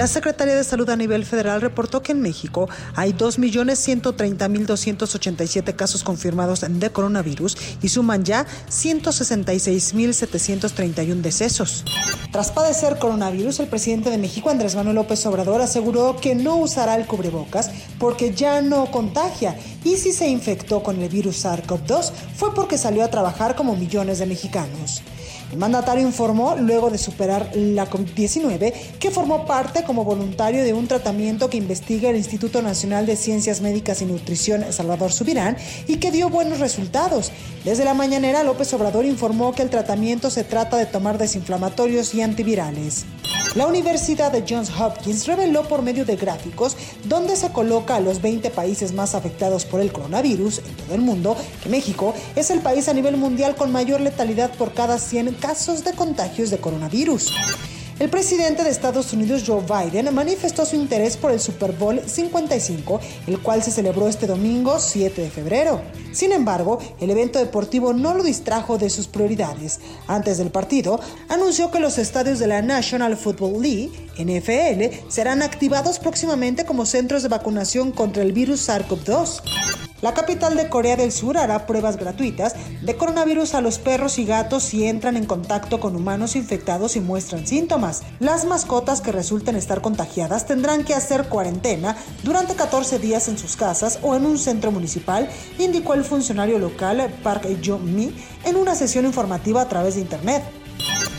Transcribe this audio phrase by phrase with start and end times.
[0.00, 6.64] La Secretaría de Salud a nivel federal reportó que en México hay 2.130.287 casos confirmados
[6.66, 11.84] de coronavirus y suman ya 166.731 decesos.
[12.32, 16.94] Tras padecer coronavirus, el presidente de México, Andrés Manuel López Obrador, aseguró que no usará
[16.94, 22.54] el cubrebocas porque ya no contagia y si se infectó con el virus SARS-CoV-2 fue
[22.54, 25.02] porque salió a trabajar como millones de mexicanos.
[25.52, 30.86] El mandatario informó, luego de superar la COVID-19, que formó parte como voluntario de un
[30.86, 35.56] tratamiento que investiga el Instituto Nacional de Ciencias Médicas y Nutrición Salvador Subirán
[35.88, 37.32] y que dio buenos resultados.
[37.64, 42.22] Desde la mañanera, López Obrador informó que el tratamiento se trata de tomar desinflamatorios y
[42.22, 43.04] antivirales.
[43.54, 48.22] La Universidad de Johns Hopkins reveló por medio de gráficos donde se coloca a los
[48.22, 52.60] 20 países más afectados por el coronavirus en todo el mundo que México es el
[52.60, 57.32] país a nivel mundial con mayor letalidad por cada 100 casos de contagios de coronavirus.
[58.00, 62.98] El presidente de Estados Unidos, Joe Biden, manifestó su interés por el Super Bowl 55,
[63.26, 65.82] el cual se celebró este domingo 7 de febrero.
[66.10, 69.80] Sin embargo, el evento deportivo no lo distrajo de sus prioridades.
[70.06, 75.98] Antes del partido, anunció que los estadios de la National Football League, NFL, serán activados
[75.98, 79.42] próximamente como centros de vacunación contra el virus SARS-CoV-2.
[80.02, 84.24] La capital de Corea del Sur hará pruebas gratuitas de coronavirus a los perros y
[84.24, 88.02] gatos si entran en contacto con humanos infectados y muestran síntomas.
[88.18, 93.56] Las mascotas que resulten estar contagiadas tendrán que hacer cuarentena durante 14 días en sus
[93.56, 95.28] casas o en un centro municipal,
[95.58, 100.59] indicó el funcionario local Park Jong-mi en una sesión informativa a través de Internet.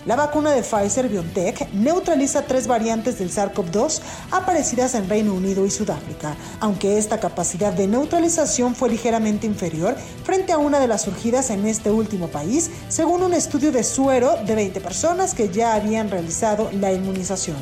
[0.07, 4.01] La vacuna de Pfizer BioNTech neutraliza tres variantes del SARS-CoV-2
[4.31, 10.53] aparecidas en Reino Unido y Sudáfrica, aunque esta capacidad de neutralización fue ligeramente inferior frente
[10.53, 14.55] a una de las surgidas en este último país, según un estudio de suero de
[14.55, 17.57] 20 personas que ya habían realizado la inmunización.